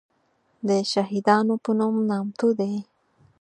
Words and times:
دشهیدانو 0.67 1.55
په 1.63 1.71
نوم 1.79 1.95
نامتو 2.09 2.47
دی. 2.59 2.73